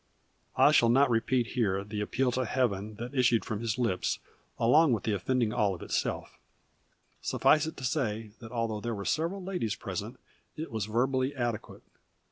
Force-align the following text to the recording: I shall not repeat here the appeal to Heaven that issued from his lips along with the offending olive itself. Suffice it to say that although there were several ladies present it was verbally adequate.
I 0.55 0.71
shall 0.71 0.89
not 0.89 1.11
repeat 1.11 1.49
here 1.53 1.83
the 1.83 2.01
appeal 2.01 2.31
to 2.31 2.43
Heaven 2.45 2.95
that 2.95 3.13
issued 3.13 3.45
from 3.45 3.59
his 3.59 3.77
lips 3.77 4.17
along 4.57 4.93
with 4.93 5.03
the 5.03 5.13
offending 5.13 5.53
olive 5.53 5.83
itself. 5.83 6.39
Suffice 7.21 7.67
it 7.67 7.77
to 7.77 7.83
say 7.83 8.31
that 8.39 8.51
although 8.51 8.81
there 8.81 8.95
were 8.95 9.05
several 9.05 9.43
ladies 9.43 9.75
present 9.75 10.19
it 10.55 10.71
was 10.71 10.87
verbally 10.87 11.35
adequate. 11.35 11.83